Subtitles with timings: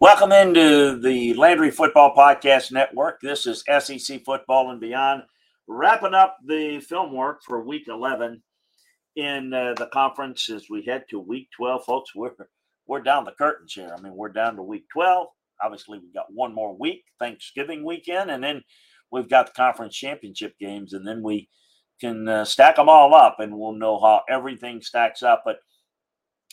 [0.00, 3.20] Welcome into the Landry Football Podcast Network.
[3.20, 5.24] This is SEC Football and Beyond,
[5.66, 8.40] wrapping up the film work for Week 11
[9.16, 12.14] in uh, the conference as we head to Week 12, folks.
[12.14, 12.30] We're
[12.86, 13.92] we're down the curtains here.
[13.92, 15.26] I mean, we're down to Week 12.
[15.64, 18.62] Obviously, we've got one more week, Thanksgiving weekend, and then
[19.10, 21.48] we've got the conference championship games, and then we
[22.00, 25.42] can uh, stack them all up, and we'll know how everything stacks up.
[25.44, 25.56] But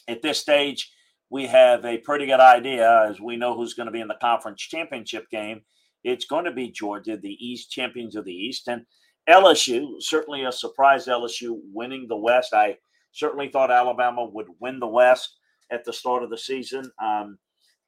[0.07, 0.91] at this stage
[1.29, 4.17] we have a pretty good idea as we know who's going to be in the
[4.21, 5.61] conference championship game.
[6.03, 8.85] It's going to be Georgia, the East champions of the East, and
[9.27, 10.01] LSU.
[10.01, 11.07] Certainly a surprise.
[11.07, 12.53] LSU winning the West.
[12.53, 12.77] I
[13.11, 15.37] certainly thought Alabama would win the West
[15.71, 16.91] at the start of the season.
[17.03, 17.39] Um,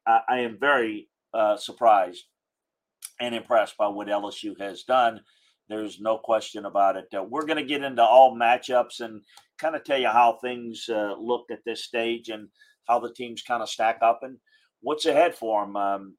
[0.07, 2.23] I, I, am very uh, surprised
[3.19, 5.21] and impressed by what LSU has done.
[5.69, 7.07] There's no question about it.
[7.15, 9.21] Uh, we're going to get into all matchups and
[9.59, 12.47] kind of tell you how things uh, look at this stage and
[12.87, 14.37] how the teams kind of stack up and
[14.81, 16.15] what's ahead for them um,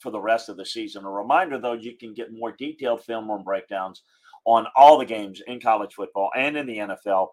[0.00, 1.04] for the rest of the season.
[1.04, 4.02] A reminder, though, you can get more detailed film room breakdowns
[4.44, 7.28] on all the games in college football and in the NFL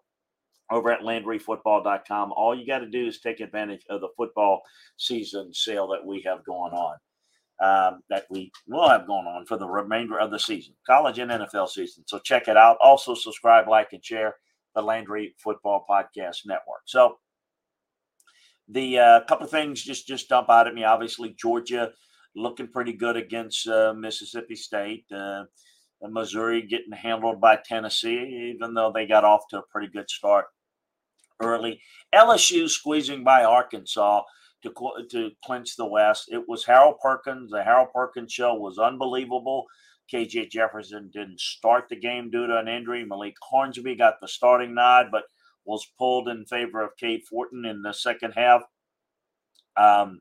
[0.70, 2.32] over at LandryFootball.com.
[2.32, 4.62] All you got to do is take advantage of the football
[4.96, 6.96] season sale that we have going on.
[7.62, 11.30] Um, that we will have going on for the remainder of the season, college and
[11.30, 12.04] NFL season.
[12.06, 12.78] So check it out.
[12.80, 14.36] Also, subscribe, like, and share
[14.74, 16.80] the Landry Football Podcast Network.
[16.86, 17.18] So,
[18.70, 20.84] the uh, couple of things just just dump out at me.
[20.84, 21.92] Obviously, Georgia
[22.36, 25.04] looking pretty good against uh, Mississippi State.
[25.12, 25.44] Uh,
[26.02, 30.46] Missouri getting handled by Tennessee, even though they got off to a pretty good start
[31.42, 31.80] early.
[32.14, 34.22] LSU squeezing by Arkansas
[34.62, 34.72] to
[35.10, 36.28] to clinch the West.
[36.28, 37.50] It was Harold Perkins.
[37.50, 39.66] The Harold Perkins show was unbelievable.
[40.12, 43.04] KJ Jefferson didn't start the game due to an injury.
[43.04, 45.24] Malik Hornsby got the starting nod, but
[45.64, 48.62] was pulled in favor of Cade Fortin in the second half.
[49.76, 50.20] Um,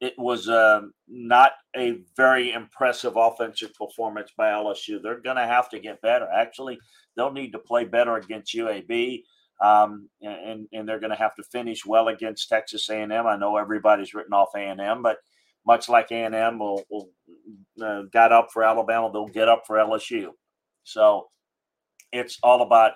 [0.00, 5.00] it was uh, not a very impressive offensive performance by LSU.
[5.00, 6.26] They're going to have to get better.
[6.34, 6.78] Actually,
[7.16, 9.22] they'll need to play better against UAB,
[9.60, 13.12] um, and and they're going to have to finish well against Texas A&M.
[13.12, 15.18] I know everybody's written off A&M, but
[15.64, 17.10] much like A&M will, will
[17.80, 20.30] uh, got up for Alabama, they'll get up for LSU.
[20.84, 21.28] So
[22.12, 22.92] it's all about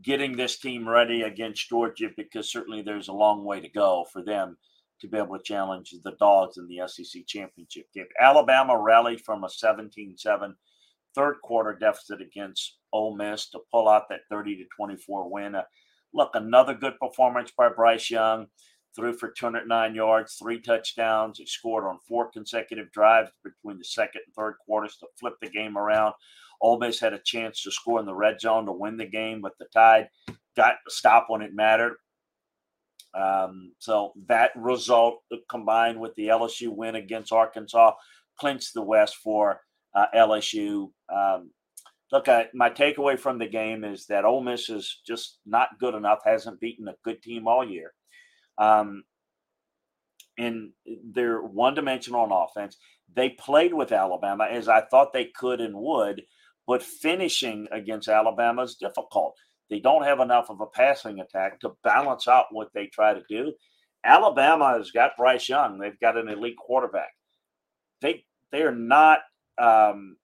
[0.00, 4.22] getting this team ready against Georgia because certainly there's a long way to go for
[4.22, 4.56] them
[5.00, 8.06] to be able to challenge the Dogs in the SEC championship game.
[8.20, 10.56] Alabama rallied from a 17 7
[11.14, 15.54] third quarter deficit against Ole Miss to pull out that 30 to 24 win.
[15.54, 15.62] Uh,
[16.14, 18.46] look, another good performance by Bryce Young.
[18.94, 21.38] Threw for 209 yards, three touchdowns.
[21.38, 25.48] He scored on four consecutive drives between the second and third quarters to flip the
[25.48, 26.12] game around.
[26.62, 29.40] Ole Miss had a chance to score in the red zone to win the game,
[29.40, 30.08] but the Tide
[30.56, 31.96] got the stop when it mattered.
[33.14, 37.92] Um, so that result combined with the LSU win against Arkansas
[38.38, 39.60] clinched the West for
[39.94, 40.90] uh, LSU.
[41.14, 41.50] Um,
[42.10, 45.94] look, I, my takeaway from the game is that Ole Miss is just not good
[45.94, 46.20] enough.
[46.24, 47.92] Hasn't beaten a good team all year.
[48.56, 49.04] Um,
[50.38, 50.70] and
[51.12, 52.78] they're one dimensional on offense.
[53.14, 56.22] They played with Alabama as I thought they could and would,
[56.66, 59.34] but finishing against Alabama is difficult.
[59.70, 63.22] They don't have enough of a passing attack to balance out what they try to
[63.28, 63.52] do.
[64.04, 65.78] Alabama has got Bryce Young.
[65.78, 67.10] They've got an elite quarterback.
[68.00, 69.20] They they are not
[69.58, 70.16] um,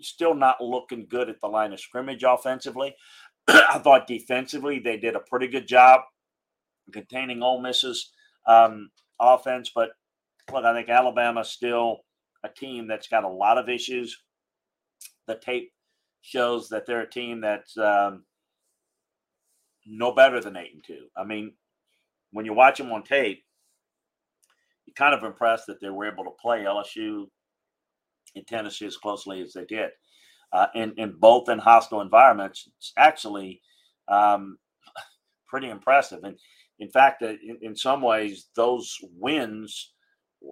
[0.00, 2.94] still not looking good at the line of scrimmage offensively.
[3.48, 6.00] I thought defensively they did a pretty good job
[6.92, 8.10] containing Ole Miss's
[8.46, 8.90] um,
[9.20, 9.90] offense, but
[10.52, 11.98] look, I think Alabama's still
[12.44, 14.16] a team that's got a lot of issues
[15.26, 15.72] the tape
[16.22, 18.24] shows that they're a team that's um,
[19.86, 21.06] no better than eight and two.
[21.16, 21.54] I mean,
[22.32, 23.42] when you watch them on tape,
[24.86, 27.26] you're kind of impressed that they were able to play LSU
[28.34, 29.90] in Tennessee as closely as they did.
[30.52, 33.60] Uh, in, in both in hostile environments, it's actually
[34.08, 34.58] um,
[35.48, 36.20] pretty impressive.
[36.24, 36.36] And
[36.78, 39.92] in fact, uh, in, in some ways, those wins,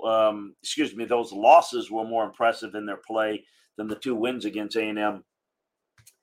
[0.07, 3.45] um, excuse me, those losses were more impressive in their play
[3.77, 5.25] than the two wins against A&M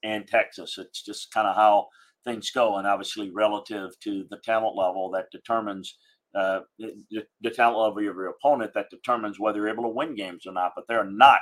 [0.03, 0.77] and Texas.
[0.77, 1.87] It's just kind of how
[2.23, 5.97] things go, and obviously relative to the talent level that determines
[6.33, 10.15] uh, the, the, talent level of your opponent that determines whether you're able to win
[10.15, 10.71] games or not.
[10.75, 11.39] But they're not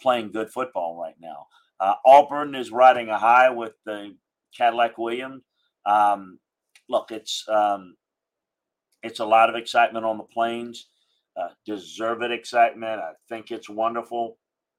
[0.00, 1.46] playing good football right now.
[1.78, 4.16] Uh, Auburn is riding a high with the
[4.56, 5.42] Cadillac Williams.
[5.84, 6.38] Um,
[6.88, 7.96] look, it's um,
[9.02, 10.86] it's a lot of excitement on the plains.
[11.36, 13.00] Uh, deserved excitement.
[13.00, 14.36] I think it's wonderful,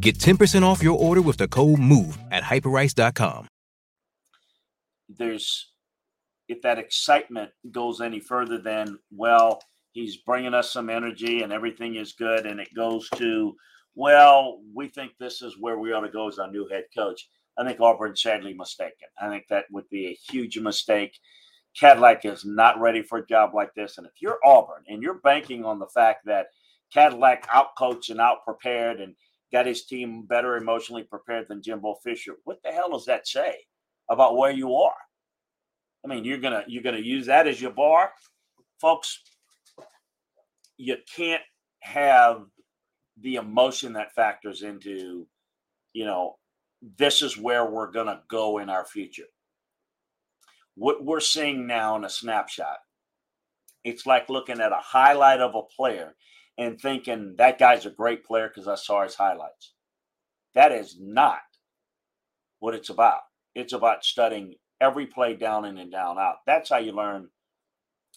[0.00, 3.48] Get 10% off your order with the code MOVE at hyperice.com.
[5.08, 5.70] There's
[6.48, 9.62] if that excitement goes any further than well
[9.92, 13.54] he's bringing us some energy and everything is good and it goes to
[13.94, 17.28] well we think this is where we ought to go as our new head coach
[17.58, 19.08] i think auburn's sadly mistaken.
[19.20, 21.18] I think that would be a huge mistake.
[21.78, 23.98] Cadillac is not ready for a job like this.
[23.98, 26.46] And if you're auburn and you're banking on the fact that
[26.92, 29.14] cadillac outcoached and outprepared and
[29.52, 33.56] got his team better emotionally prepared than jimbo fisher what the hell does that say
[34.08, 34.94] about where you are
[36.04, 38.12] I mean, you're gonna you're gonna use that as your bar,
[38.80, 39.22] folks.
[40.76, 41.42] You can't
[41.80, 42.46] have
[43.20, 45.26] the emotion that factors into,
[45.92, 46.38] you know,
[46.96, 49.28] this is where we're gonna go in our future.
[50.74, 52.78] What we're seeing now in a snapshot,
[53.84, 56.14] it's like looking at a highlight of a player
[56.58, 59.74] and thinking that guy's a great player because I saw his highlights.
[60.54, 61.40] That is not
[62.58, 63.20] what it's about.
[63.54, 66.36] It's about studying every play down in and down out.
[66.46, 67.28] That's how you learn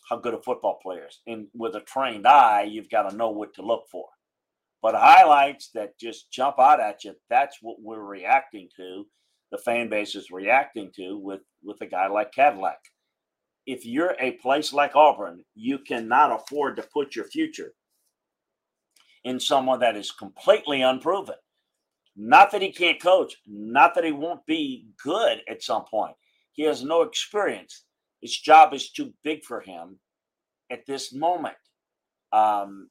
[0.10, 1.20] how good a football player is.
[1.28, 4.06] And with a trained eye, you've got to know what to look for.
[4.82, 9.06] But highlights that just jump out at you, that's what we're reacting to.
[9.52, 12.80] The fan base is reacting to with, with a guy like Cadillac.
[13.66, 17.72] If you're a place like Auburn, you cannot afford to put your future
[19.24, 21.36] in someone that is completely unproven.
[22.16, 26.16] Not that he can't coach, not that he won't be good at some point.
[26.52, 27.86] He has no experience.
[28.22, 30.00] His job is too big for him
[30.72, 31.56] at this moment.
[32.32, 32.90] Um,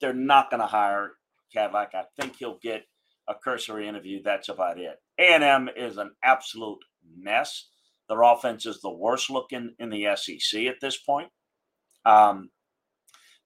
[0.00, 1.12] they're not going to hire
[1.52, 1.92] Cadillac.
[1.94, 2.84] I think he'll get
[3.28, 4.22] a cursory interview.
[4.22, 4.96] That's about it.
[5.18, 6.78] A&M is an absolute
[7.16, 7.68] mess.
[8.08, 11.28] Their offense is the worst looking in the SEC at this point.
[12.04, 12.50] Um,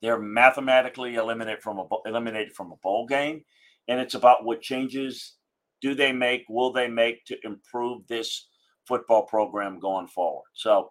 [0.03, 3.45] they're mathematically eliminated from a eliminated from a bowl game,
[3.89, 5.37] and it's about what changes
[5.81, 8.49] do they make, will they make to improve this
[8.87, 10.45] football program going forward.
[10.55, 10.91] So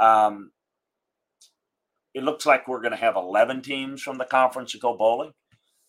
[0.00, 0.50] um,
[2.14, 5.32] it looks like we're going to have 11 teams from the conference to go bowling.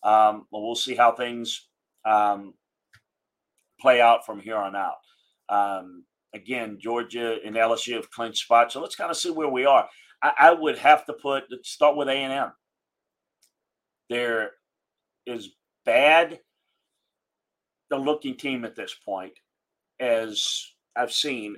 [0.02, 1.68] Um, but we'll see how things
[2.04, 2.54] um,
[3.80, 4.94] play out from here on out.
[5.48, 6.04] Um,
[6.34, 9.88] again, Georgia and LSU have clinched spots, so let's kind of see where we are.
[10.22, 12.52] I, I would have to put start with A and M.
[14.10, 14.52] There
[15.26, 15.50] is
[15.84, 16.40] bad
[17.90, 19.32] the looking team at this point
[20.00, 21.56] as I've seen,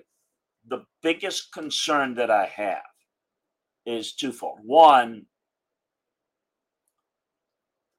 [0.66, 2.82] the biggest concern that I have
[3.84, 4.58] is twofold.
[4.62, 5.26] One,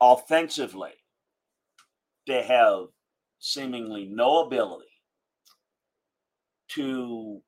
[0.01, 0.91] offensively,
[2.25, 2.87] they have
[3.39, 4.85] seemingly no ability
[6.69, 7.41] to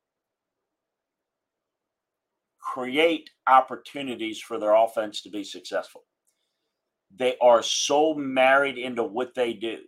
[2.59, 6.03] create opportunities for their offense to be successful.
[7.15, 9.79] They are so married into what they do.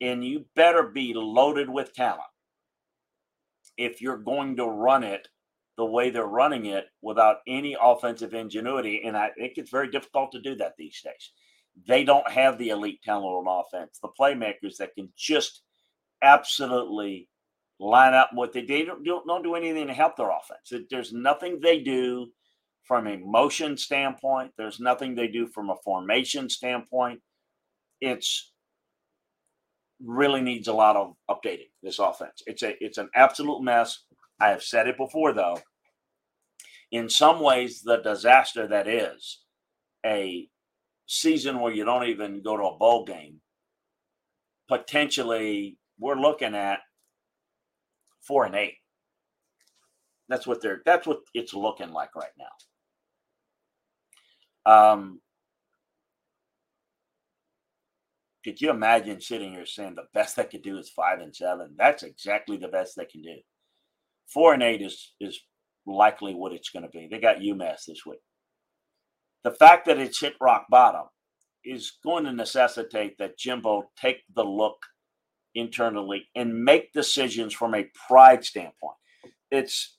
[0.00, 2.22] And you better be loaded with talent
[3.76, 5.28] if you're going to run it
[5.76, 9.02] the way they're running it without any offensive ingenuity.
[9.04, 11.32] And I think it's very difficult to do that these days.
[11.86, 15.62] They don't have the elite talent on offense, the playmakers that can just
[16.22, 17.28] absolutely
[17.78, 20.86] line up what they, they don't, don't do anything to help their offense.
[20.90, 22.28] There's nothing they do
[22.84, 24.52] from a motion standpoint.
[24.56, 27.20] There's nothing they do from a formation standpoint.
[28.00, 28.52] It's
[30.04, 32.42] really needs a lot of updating this offense.
[32.46, 34.04] It's a it's an absolute mess.
[34.40, 35.58] I have said it before though.
[36.90, 39.40] In some ways, the disaster that is
[40.04, 40.48] a
[41.06, 43.40] season where you don't even go to a bowl game,
[44.68, 46.80] potentially we're looking at
[48.22, 48.74] four and eight.
[50.28, 52.46] That's what they're that's what it's looking like right now.
[54.66, 55.20] Um
[58.44, 61.74] could you imagine sitting here saying the best they could do is five and seven?
[61.76, 63.36] That's exactly the best they can do.
[64.32, 65.40] Four and eight is is
[65.86, 67.08] likely what it's going to be.
[67.10, 68.20] They got UMass this week.
[69.44, 71.06] The fact that it's hit rock bottom
[71.64, 74.76] is going to necessitate that Jimbo take the look
[75.54, 78.96] internally and make decisions from a pride standpoint.
[79.50, 79.96] It's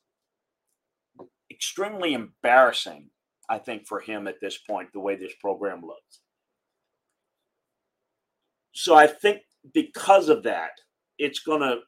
[1.51, 3.09] extremely embarrassing,
[3.49, 6.19] I think, for him at this point, the way this program looks.
[8.73, 9.41] So I think
[9.73, 10.71] because of that,
[11.17, 11.79] it's going to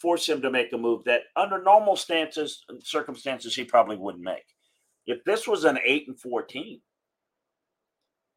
[0.00, 4.44] force him to make a move that under normal stances circumstances he probably wouldn't make.
[5.06, 6.80] If this was an 8 and 14,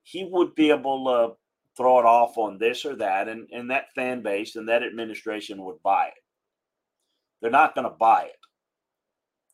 [0.04, 1.36] he would be able to
[1.78, 5.64] throw it off on this or that, and, and that fan base and that administration
[5.64, 6.14] would buy it.
[7.42, 8.38] They're not going to buy it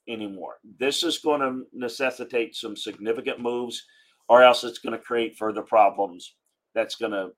[0.10, 0.56] anymore.
[0.80, 3.86] This is going to necessitate some significant moves,
[4.28, 6.36] or else it's going to create further problems.
[6.76, 7.30] That's going to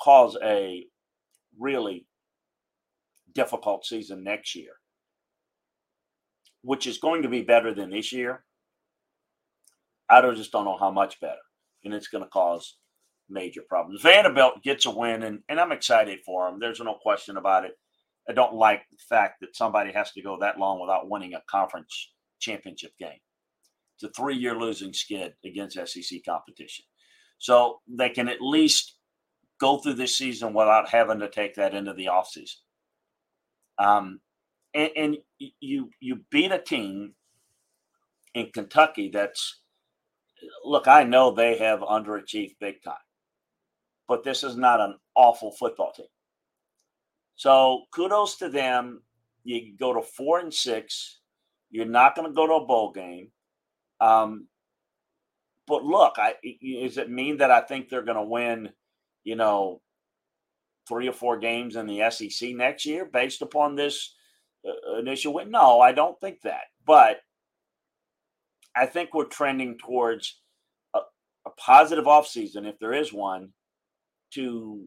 [0.00, 0.84] cause a
[1.58, 2.06] really
[3.34, 4.72] difficult season next year,
[6.62, 8.44] which is going to be better than this year.
[10.08, 11.34] I don't, just don't know how much better.
[11.84, 12.76] And it's going to cause
[13.28, 14.02] major problems.
[14.02, 16.60] Vanderbilt gets a win, and, and I'm excited for them.
[16.60, 17.72] There's no question about it.
[18.28, 21.42] I don't like the fact that somebody has to go that long without winning a
[21.48, 23.18] conference championship game.
[23.94, 26.84] It's a three year losing skid against SEC competition.
[27.38, 28.96] So they can at least
[29.60, 32.56] go through this season without having to take that into the offseason.
[33.78, 34.20] Um,
[34.74, 35.16] and, and
[35.60, 37.14] you you beat a team
[38.34, 39.60] in Kentucky that's
[40.64, 42.96] look, I know they have underachieved big time
[44.08, 46.06] but this is not an awful football team.
[47.36, 49.02] So kudos to them.
[49.44, 51.20] You go to four and six.
[51.70, 53.30] You're not going to go to a bowl game.
[54.00, 54.48] Um,
[55.66, 56.34] but look, I
[56.82, 58.70] does it mean that I think they're going to win,
[59.24, 59.82] you know,
[60.88, 64.14] three or four games in the SEC next year based upon this
[64.66, 65.50] uh, initial win?
[65.50, 66.64] No, I don't think that.
[66.84, 67.18] But
[68.74, 70.40] I think we're trending towards
[70.94, 71.00] a,
[71.46, 73.50] a positive offseason, if there is one,
[74.32, 74.86] to.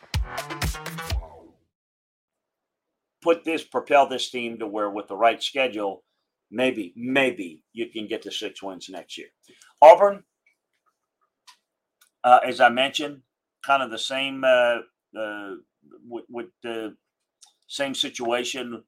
[3.21, 6.03] Put this, propel this team to where with the right schedule,
[6.49, 9.27] maybe, maybe you can get to six wins next year.
[9.81, 10.23] Auburn,
[12.23, 13.21] uh, as I mentioned,
[13.65, 14.79] kind of the same uh,
[15.17, 15.55] uh,
[16.07, 16.95] with, with the
[17.67, 18.83] same situation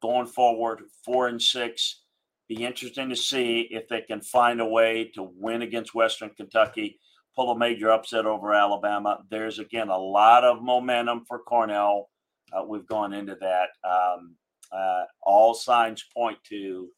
[0.00, 2.02] going forward, four and six.
[2.48, 6.98] Be interesting to see if they can find a way to win against Western Kentucky,
[7.36, 9.18] pull a major upset over Alabama.
[9.30, 12.04] There's again a lot of momentum for Carnell.
[12.52, 13.68] Uh, we've gone into that.
[13.88, 14.36] Um,
[14.72, 16.88] uh, all signs point to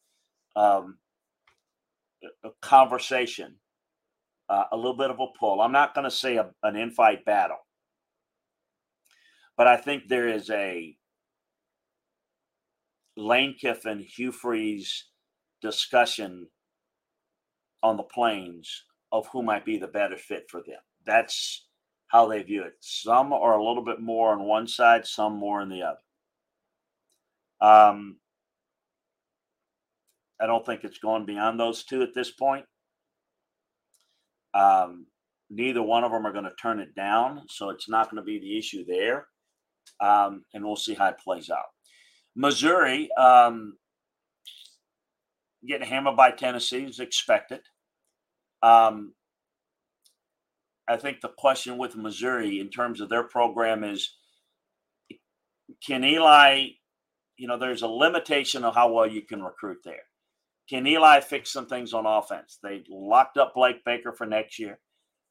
[0.56, 0.98] um,
[2.44, 3.56] a conversation,
[4.48, 5.60] uh, a little bit of a pull.
[5.60, 7.58] I'm not going to say a, an infight battle,
[9.56, 10.96] but I think there is a
[13.16, 15.06] Lane Kiffin, Hugh Freeze
[15.60, 16.46] discussion
[17.82, 20.80] on the plains of who might be the better fit for them.
[21.06, 21.66] That's
[22.08, 22.74] how they view it.
[22.80, 25.98] Some are a little bit more on one side, some more on the other.
[27.60, 28.16] Um,
[30.40, 32.64] I don't think it's gone beyond those two at this point.
[34.54, 35.06] Um,
[35.50, 38.26] neither one of them are going to turn it down, so it's not going to
[38.26, 39.26] be the issue there.
[40.00, 41.64] Um, and we'll see how it plays out.
[42.36, 43.76] Missouri um,
[45.66, 47.60] getting hammered by Tennessee is expected.
[48.62, 49.14] Um,
[50.88, 54.14] I think the question with Missouri in terms of their program is
[55.86, 56.68] can Eli,
[57.36, 60.04] you know, there's a limitation of how well you can recruit there.
[60.68, 62.58] Can Eli fix some things on offense?
[62.62, 64.78] They locked up Blake Baker for next year.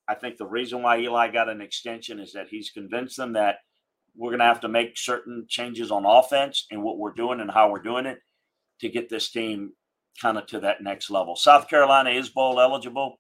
[0.08, 3.58] I think the reason why Eli got an extension is that he's convinced them that
[4.16, 7.52] we're going to have to make certain changes on offense and what we're doing and
[7.52, 8.20] how we're doing it
[8.80, 9.74] to get this team
[10.22, 11.36] kind of to that next level.
[11.36, 13.20] South Carolina is bowl eligible.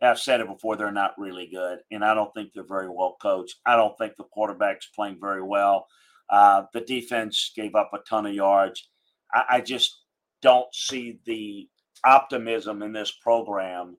[0.00, 1.78] I've said it before, they're not really good.
[1.92, 3.56] And I don't think they're very well coached.
[3.64, 5.86] I don't think the quarterback's playing very well.
[6.28, 8.88] Uh, the defense gave up a ton of yards.
[9.32, 10.02] I, I just
[10.40, 11.68] don't see the
[12.04, 13.96] optimism in this program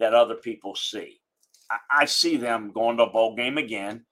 [0.00, 1.18] that other people see.
[1.70, 4.04] I, I see them going to a bowl game again.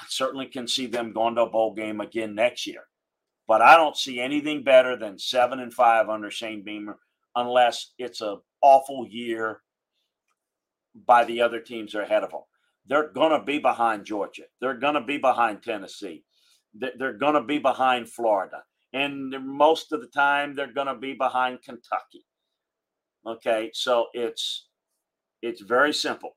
[0.00, 2.84] I certainly can see them going to a bowl game again next year.
[3.48, 6.98] But I don't see anything better than seven and five under Shane Beamer
[7.34, 9.60] unless it's an awful year
[11.06, 12.42] by the other teams are ahead of them.
[12.86, 14.44] They're going to be behind Georgia.
[14.60, 16.24] They're going to be behind Tennessee.
[16.74, 18.62] They're going to be behind Florida.
[18.92, 22.26] And most of the time, they're going to be behind Kentucky.
[23.26, 24.68] Okay, so it's
[25.42, 26.36] it's very simple.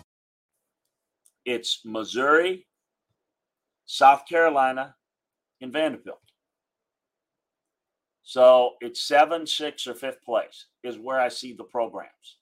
[1.45, 2.67] It's Missouri,
[3.85, 4.95] South Carolina,
[5.61, 6.19] and Vanderbilt.
[8.23, 12.37] So it's seven, six, or fifth place is where I see the programs.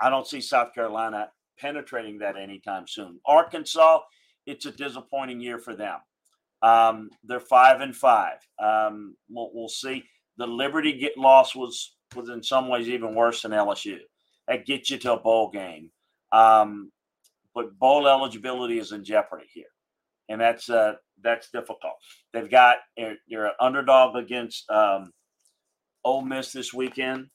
[0.00, 3.20] I don't see South Carolina penetrating that anytime soon.
[3.26, 4.00] Arkansas,
[4.46, 5.98] it's a disappointing year for them.
[6.62, 8.38] Um, they're five and five.
[8.62, 10.04] Um, we'll, we'll, see.
[10.38, 13.98] The Liberty get loss was was in some ways even worse than LSU.
[14.48, 15.90] That gets you to a bowl game,
[16.32, 16.90] um,
[17.54, 19.64] but bowl eligibility is in jeopardy here,
[20.28, 21.94] and that's uh, that's difficult.
[22.32, 22.78] They've got
[23.26, 25.12] you're an underdog against um,
[26.04, 27.28] Ole Miss this weekend.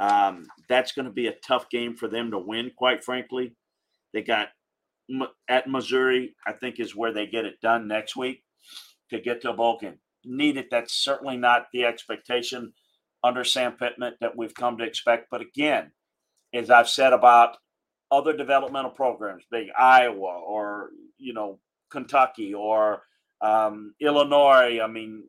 [0.00, 3.56] Um, that's going to be a tough game for them to win, quite frankly.
[4.12, 4.48] They got
[5.48, 8.42] at Missouri, I think, is where they get it done next week
[9.10, 9.98] to get to a bowl game.
[10.24, 10.68] Need it.
[10.70, 12.72] That's certainly not the expectation
[13.24, 15.28] under Sam Pittman that we've come to expect.
[15.30, 15.92] But again,
[16.54, 17.56] as I've said about
[18.10, 21.58] other developmental programs, being Iowa or you know
[21.90, 23.02] Kentucky or
[23.40, 25.24] um, Illinois, I mean,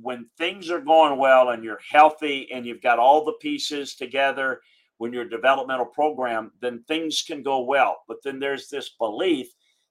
[0.00, 4.60] when things are going well and you're healthy and you've got all the pieces together
[4.98, 7.98] when you're a developmental program, then things can go well.
[8.06, 9.48] But then there's this belief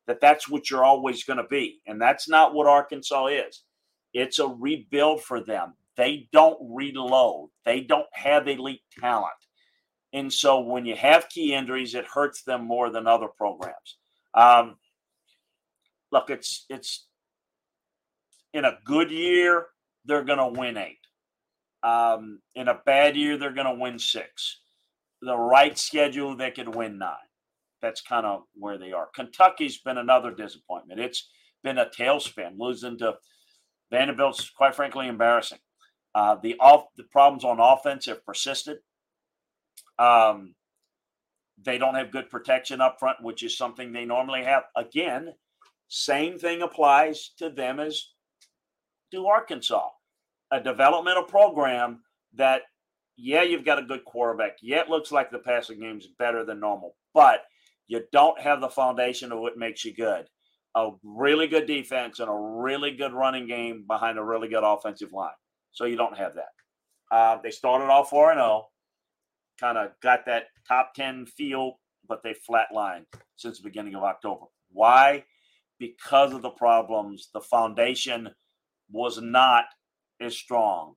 [0.08, 1.82] that that's what you're always going to be.
[1.88, 3.64] And that's not what Arkansas is.
[4.14, 5.74] It's a rebuild for them.
[5.98, 9.34] They don't reload, they don't have elite talent.
[10.14, 13.98] And so when you have key injuries, it hurts them more than other programs.
[14.34, 14.76] Um,
[16.12, 17.08] look, it's it's
[18.54, 19.68] in a good year,
[20.06, 20.98] they're going to win eight.
[21.84, 24.62] Um, in a bad year, they're going to win six
[25.22, 27.16] the right schedule, they could win nine.
[27.82, 29.10] That's kind of where they are.
[29.16, 31.00] Kentucky's been another disappointment.
[31.00, 31.30] It's
[31.64, 33.16] been a tailspin, losing to
[33.92, 35.60] Vanderbilt's quite frankly embarrassing.
[36.14, 38.78] Uh, the off the problems on offense have persisted.
[40.00, 40.56] Um,
[41.64, 44.64] they don't have good protection up front, which is something they normally have.
[44.76, 45.34] Again,
[45.88, 48.02] same thing applies to them as
[49.12, 49.90] to Arkansas,
[50.52, 52.02] a developmental program
[52.36, 52.62] that
[53.18, 54.58] yeah, you've got a good quarterback.
[54.62, 57.44] Yeah, it looks like the passing game is better than normal, but
[57.88, 60.26] you don't have the foundation of what makes you good.
[60.76, 65.12] A really good defense and a really good running game behind a really good offensive
[65.12, 65.30] line.
[65.72, 67.16] So you don't have that.
[67.16, 68.68] Uh, they started off 4 0,
[69.62, 73.06] kind of got that top 10 feel, but they flatlined
[73.38, 74.46] since the beginning of October.
[74.72, 75.24] Why?
[75.80, 77.30] Because of the problems.
[77.34, 78.30] The foundation
[78.90, 79.66] was not
[80.20, 80.96] as strong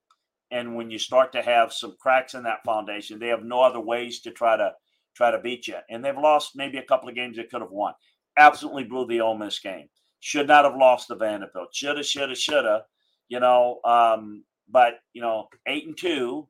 [0.54, 3.80] and when you start to have some cracks in that foundation, they have no other
[3.80, 4.72] ways to try to
[5.16, 5.74] try to beat you.
[5.90, 7.92] And they've lost maybe a couple of games they could have won.
[8.38, 9.88] Absolutely blew the Ole Miss game.
[10.20, 11.74] Should not have lost the Vanderbilt.
[11.74, 12.84] Shoulda, shoulda, shoulda.
[13.28, 16.46] You know, um, but you know, eight and two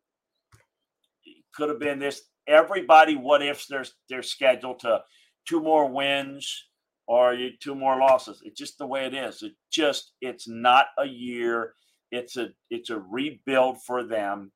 [1.55, 2.23] could have been this.
[2.47, 5.03] Everybody, what ifs their their schedule to
[5.47, 6.67] two more wins
[7.07, 8.41] or two more losses.
[8.45, 9.43] It's just the way it is.
[9.43, 11.75] It just it's not a year.
[12.11, 14.53] It's a it's a rebuild for them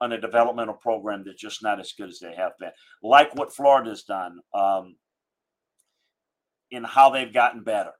[0.00, 2.70] on a developmental program that's just not as good as they have been.
[3.02, 4.96] Like what Florida's done um,
[6.70, 7.92] in how they've gotten better.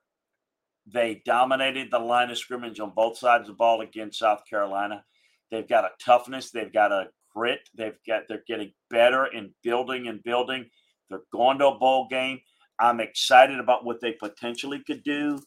[0.86, 5.04] They dominated the line of scrimmage on both sides of the ball against South Carolina.
[5.50, 6.50] They've got a toughness.
[6.50, 7.68] They've got a grit.
[7.76, 10.68] They've got they're getting better in building and building.
[11.10, 12.40] They're going to a bowl game.
[12.78, 15.38] I'm excited about what they potentially could do.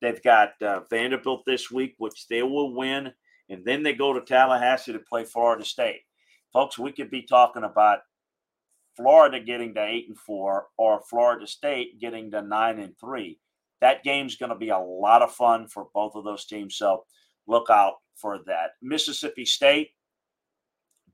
[0.00, 3.12] They've got uh, Vanderbilt this week, which they will win,
[3.48, 6.00] and then they go to Tallahassee to play Florida State.
[6.52, 8.00] Folks, we could be talking about
[8.96, 13.38] Florida getting to eight and four, or Florida State getting to nine and three.
[13.80, 16.76] That game's going to be a lot of fun for both of those teams.
[16.76, 17.04] So
[17.46, 18.70] look out for that.
[18.82, 19.90] Mississippi State,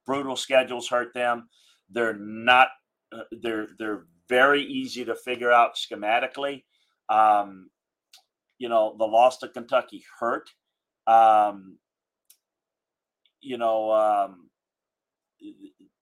[0.07, 1.49] brutal schedules hurt them.
[1.91, 2.69] They're not.
[3.13, 6.65] Uh, they're they're very easy to figure out schematically.
[7.09, 7.69] Um,
[8.59, 10.49] you know, the loss to Kentucky hurt.
[11.07, 11.79] Um,
[13.41, 14.49] you know, um,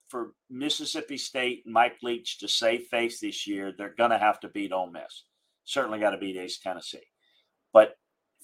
[0.09, 4.49] for Mississippi State, Mike Leach to save face this year, they're going to have to
[4.49, 5.23] beat Ole Miss.
[5.63, 7.07] Certainly got to beat Ace Tennessee,
[7.73, 7.95] but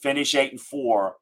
[0.01, 1.15] finish eight and four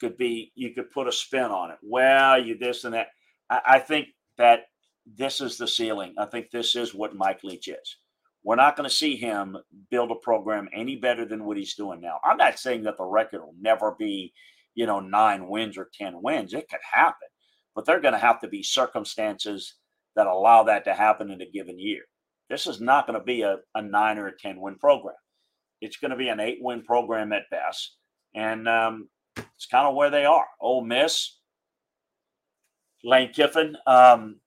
[0.00, 0.52] could be.
[0.54, 1.78] You could put a spin on it.
[1.82, 3.08] Well, you this and that.
[3.50, 4.66] I, I think that
[5.06, 6.14] this is the ceiling.
[6.18, 7.96] I think this is what Mike Leach is.
[8.44, 9.56] We're not going to see him
[9.90, 12.20] build a program any better than what he's doing now.
[12.24, 14.32] I'm not saying that the record will never be,
[14.74, 16.54] you know, nine wins or 10 wins.
[16.54, 17.28] It could happen,
[17.74, 19.74] but they're going to have to be circumstances
[20.16, 22.02] that allow that to happen in a given year.
[22.48, 25.16] This is not going to be a, a nine or a 10 win program.
[25.80, 27.96] It's going to be an eight win program at best.
[28.34, 30.46] And um, it's kind of where they are.
[30.60, 31.37] Ole Miss,
[33.04, 34.40] Lane Kiffin, um,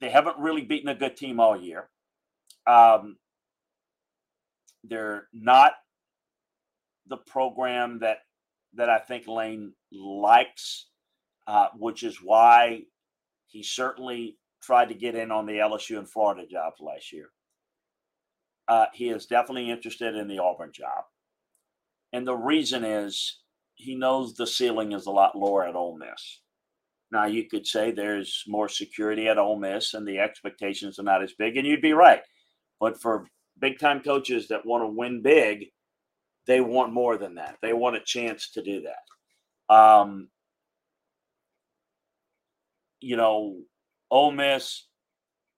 [0.00, 1.88] they haven't really beaten a good team all year.
[2.66, 3.16] Um,
[4.84, 5.72] they're not
[7.06, 8.18] the program that
[8.74, 10.86] that I think Lane likes,
[11.46, 12.82] uh, which is why
[13.48, 17.30] he certainly tried to get in on the LSU and Florida jobs last year.
[18.68, 21.04] Uh, he is definitely interested in the Auburn job,
[22.12, 23.40] and the reason is
[23.74, 26.40] he knows the ceiling is a lot lower at Ole Miss.
[27.12, 31.22] Now you could say there's more security at Ole Miss and the expectations are not
[31.22, 32.22] as big, and you'd be right.
[32.78, 33.26] But for
[33.58, 35.66] big time coaches that want to win big,
[36.46, 37.58] they want more than that.
[37.62, 39.74] They want a chance to do that.
[39.74, 40.28] Um,
[43.00, 43.58] you know,
[44.10, 44.86] Ole Miss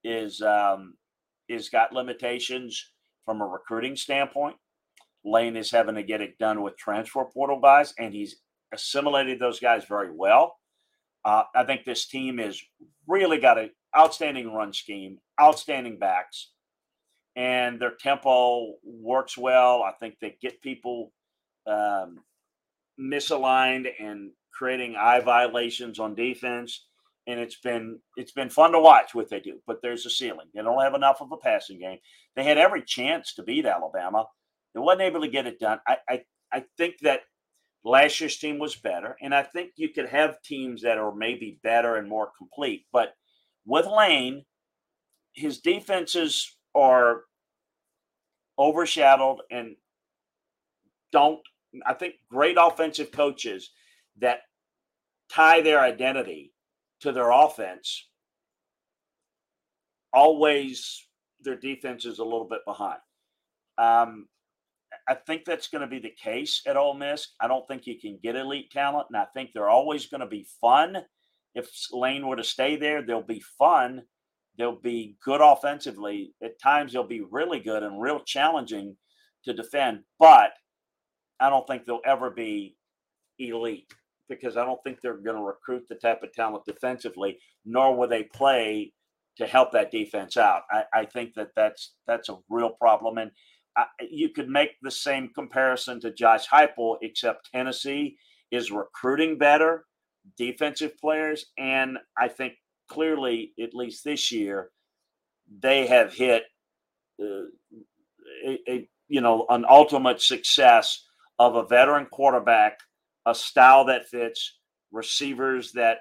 [0.03, 0.95] is um,
[1.47, 2.91] is got limitations
[3.25, 4.55] from a recruiting standpoint.
[5.25, 8.37] Lane is having to get it done with transfer portal guys, and he's
[8.73, 10.57] assimilated those guys very well.
[11.25, 12.61] Uh, I think this team has
[13.07, 16.51] really got an outstanding run scheme, outstanding backs,
[17.35, 19.83] and their tempo works well.
[19.83, 21.11] I think they get people
[21.65, 22.19] um,
[22.99, 26.85] misaligned and creating eye violations on defense.
[27.25, 30.47] And it's been it's been fun to watch what they do, but there's a ceiling.
[30.53, 31.99] They don't have enough of a passing game.
[32.35, 34.25] They had every chance to beat Alabama.
[34.73, 35.79] They wasn't able to get it done.
[35.87, 37.21] I I, I think that
[37.83, 41.59] Last year's team was better, and I think you could have teams that are maybe
[41.63, 42.85] better and more complete.
[42.93, 43.15] But
[43.65, 44.45] with Lane,
[45.33, 47.23] his defenses are
[48.57, 49.75] overshadowed and
[51.11, 51.41] don't.
[51.85, 53.71] I think great offensive coaches
[54.19, 54.41] that
[55.29, 56.53] tie their identity
[57.01, 58.07] to their offense
[60.13, 61.07] always
[61.41, 62.99] their defense is a little bit behind.
[63.77, 64.27] Um,
[65.07, 67.35] I think that's going to be the case at Ole Miss.
[67.41, 70.27] I don't think you can get elite talent, and I think they're always going to
[70.27, 70.97] be fun.
[71.55, 74.03] If Lane were to stay there, they'll be fun.
[74.57, 76.33] They'll be good offensively.
[76.43, 78.95] At times, they'll be really good and real challenging
[79.45, 80.01] to defend.
[80.19, 80.51] But
[81.39, 82.77] I don't think they'll ever be
[83.39, 83.91] elite
[84.29, 88.07] because I don't think they're going to recruit the type of talent defensively, nor will
[88.07, 88.93] they play
[89.37, 90.61] to help that defense out.
[90.71, 93.17] I, I think that that's that's a real problem.
[93.17, 93.31] And
[94.09, 98.17] you could make the same comparison to Josh Heupel, except Tennessee
[98.51, 99.85] is recruiting better
[100.37, 102.53] defensive players, and I think
[102.89, 104.69] clearly, at least this year,
[105.59, 106.43] they have hit
[107.21, 107.45] uh,
[108.45, 111.05] a, a, you know an ultimate success
[111.39, 112.79] of a veteran quarterback,
[113.25, 114.57] a style that fits,
[114.91, 115.99] receivers that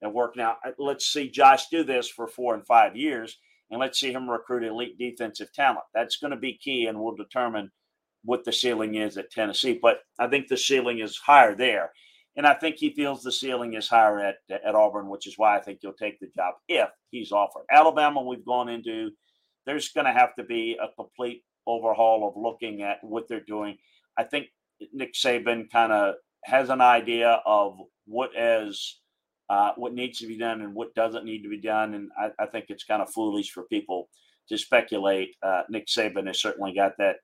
[0.00, 0.36] that work.
[0.36, 3.38] Now, let's see Josh do this for four and five years
[3.72, 5.80] and let's see him recruit elite defensive talent.
[5.94, 7.70] That's going to be key and will determine
[8.22, 9.78] what the ceiling is at Tennessee.
[9.80, 11.90] But I think the ceiling is higher there.
[12.36, 15.56] And I think he feels the ceiling is higher at at Auburn, which is why
[15.56, 17.64] I think he'll take the job if he's offered.
[17.70, 19.10] Alabama, we've gone into.
[19.66, 23.76] There's going to have to be a complete overhaul of looking at what they're doing.
[24.18, 24.48] I think
[24.92, 29.00] Nick Saban kind of has an idea of what is
[29.52, 32.30] uh, what needs to be done and what doesn't need to be done, and I,
[32.42, 34.08] I think it's kind of foolish for people
[34.48, 35.36] to speculate.
[35.42, 37.16] Uh, Nick Saban has certainly got that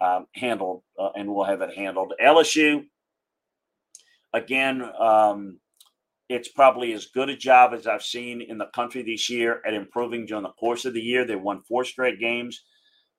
[0.00, 2.14] um, handled, uh, and will have it handled.
[2.24, 2.86] LSU,
[4.32, 5.60] again, um,
[6.30, 9.74] it's probably as good a job as I've seen in the country this year at
[9.74, 11.26] improving during the course of the year.
[11.26, 12.64] They won four straight games.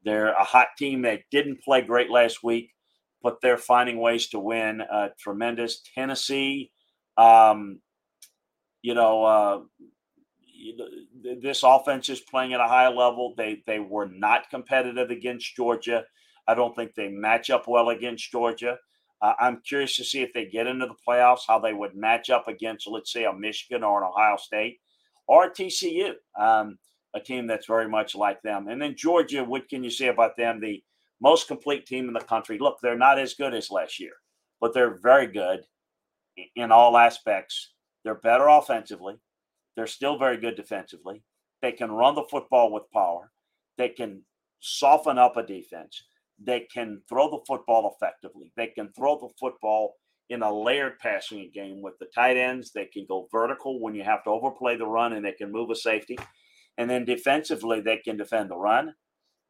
[0.04, 2.71] They're a hot team that didn't play great last week,
[3.21, 4.82] but they're finding ways to win.
[4.82, 5.84] Uh, tremendous.
[5.93, 6.71] Tennessee,
[7.15, 7.80] um,
[8.86, 9.62] you know, uh,
[11.41, 13.34] this offense is playing at a high level.
[13.36, 16.04] They they were not competitive against Georgia.
[16.48, 18.78] I don't think they match up well against Georgia.
[19.24, 22.30] Uh, I'm curious to see if they get into the playoffs, how they would match
[22.30, 24.78] up against, let's say, a Michigan or an Ohio State
[25.26, 26.78] or a TCU, um,
[27.15, 28.67] a team that's very much like them.
[28.67, 30.60] And then Georgia, what can you say about them?
[30.60, 30.84] The
[31.19, 32.60] most complete team in the country.
[32.60, 34.13] Look, they're not as good as last year,
[34.62, 35.62] but they're very good
[36.56, 37.71] in all aspects.
[38.06, 39.15] They're better offensively.
[39.76, 41.24] They're still very good defensively.
[41.62, 43.32] They can run the football with power.
[43.78, 44.22] They can
[44.62, 46.04] soften up a defense.
[46.41, 48.54] They can throw the football effectively.
[48.56, 49.96] They can throw the football
[50.30, 52.72] in a layered passing game with the tight ends.
[52.72, 55.72] They can go vertical when you have to overplay the run and they can move
[55.72, 56.18] a safety.
[56.78, 58.94] And then defensively, they can defend the run.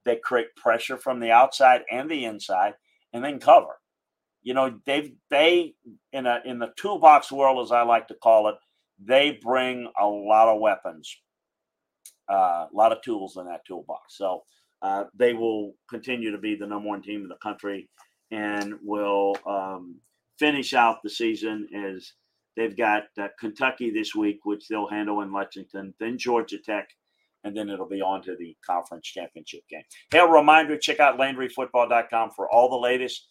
[0.05, 2.75] They create pressure from the outside and the inside
[3.13, 3.79] and then cover.
[4.45, 5.73] You know, they they
[6.13, 8.55] in a in the toolbox world, as I like to call it,
[9.03, 11.13] they bring a lot of weapons,
[12.31, 14.17] uh, a lot of tools in that toolbox.
[14.17, 14.43] So
[14.81, 17.89] uh, they will continue to be the number one team in the country
[18.31, 19.95] and will um,
[20.37, 22.13] finish out the season as
[22.55, 26.87] they've got uh, Kentucky this week, which they'll handle in Lexington, then Georgia Tech,
[27.43, 29.83] and then it'll be on to the conference championship game.
[30.11, 33.27] Hey, a reminder check out LandryFootball.com for all the latest.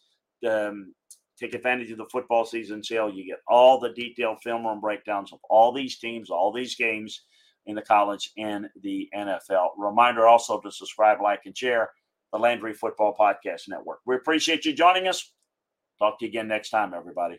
[0.48, 0.94] Um,
[1.38, 3.10] take advantage of the football season sale.
[3.10, 7.22] You get all the detailed film room breakdowns of all these teams, all these games
[7.66, 9.70] in the college and the NFL.
[9.78, 11.90] Reminder also to subscribe, like, and share
[12.32, 14.00] the Landry Football Podcast Network.
[14.06, 15.32] We appreciate you joining us.
[15.98, 17.38] Talk to you again next time, everybody.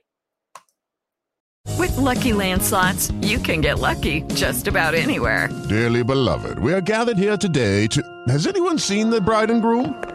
[1.77, 5.49] With lucky landslots, you can get lucky just about anywhere.
[5.67, 8.01] Dearly beloved, we are gathered here today to.
[8.27, 10.14] Has anyone seen the bride and groom?